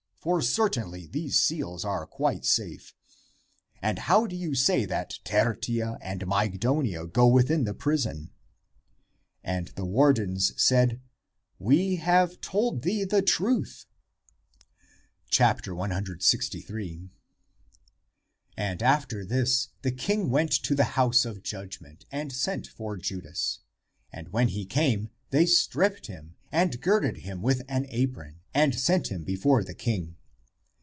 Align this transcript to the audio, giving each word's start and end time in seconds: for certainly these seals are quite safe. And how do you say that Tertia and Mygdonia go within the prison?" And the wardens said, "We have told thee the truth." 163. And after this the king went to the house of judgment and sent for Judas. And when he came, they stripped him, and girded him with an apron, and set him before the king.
for 0.21 0.39
certainly 0.39 1.07
these 1.07 1.41
seals 1.41 1.83
are 1.83 2.05
quite 2.05 2.45
safe. 2.45 2.93
And 3.81 3.97
how 3.97 4.27
do 4.27 4.35
you 4.35 4.53
say 4.53 4.85
that 4.85 5.17
Tertia 5.23 5.97
and 5.99 6.21
Mygdonia 6.27 7.11
go 7.11 7.25
within 7.25 7.63
the 7.63 7.73
prison?" 7.73 8.29
And 9.43 9.69
the 9.69 9.83
wardens 9.83 10.53
said, 10.61 11.01
"We 11.57 11.95
have 11.95 12.39
told 12.39 12.83
thee 12.83 13.03
the 13.03 13.23
truth." 13.23 13.87
163. 15.35 17.09
And 18.55 18.83
after 18.83 19.25
this 19.25 19.69
the 19.81 19.91
king 19.91 20.29
went 20.29 20.51
to 20.51 20.75
the 20.75 20.83
house 20.93 21.25
of 21.25 21.41
judgment 21.41 22.05
and 22.11 22.31
sent 22.31 22.67
for 22.67 22.95
Judas. 22.95 23.61
And 24.13 24.29
when 24.29 24.49
he 24.49 24.67
came, 24.67 25.09
they 25.31 25.47
stripped 25.47 26.05
him, 26.07 26.35
and 26.51 26.81
girded 26.81 27.15
him 27.19 27.41
with 27.41 27.61
an 27.69 27.85
apron, 27.87 28.37
and 28.53 28.77
set 28.77 29.07
him 29.07 29.23
before 29.23 29.63
the 29.63 29.73
king. 29.73 30.13